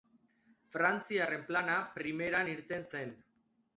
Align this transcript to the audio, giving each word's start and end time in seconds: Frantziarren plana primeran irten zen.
Frantziarren 0.75 1.43
plana 1.51 1.75
primeran 1.99 2.51
irten 2.55 2.87
zen. 2.89 3.15